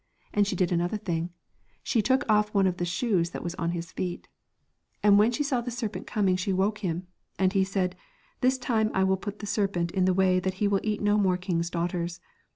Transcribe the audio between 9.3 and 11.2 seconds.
the serpent in a way that he will eat no